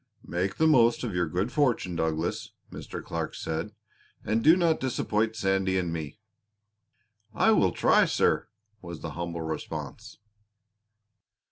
"Make 0.25 0.55
the 0.55 0.65
most 0.65 1.03
of 1.03 1.13
your 1.13 1.27
good 1.27 1.51
fortune, 1.51 1.95
Douglas," 1.95 2.53
Mr. 2.71 3.03
Clark 3.03 3.35
said, 3.35 3.71
"and 4.25 4.43
do 4.43 4.57
not 4.57 4.79
disappoint 4.79 5.35
Sandy 5.35 5.77
and 5.77 5.93
me." 5.93 6.17
"I 7.35 7.51
will 7.51 7.71
try, 7.71 8.05
sir!" 8.05 8.47
was 8.81 9.01
the 9.01 9.11
humble 9.11 9.43
response. 9.43 10.17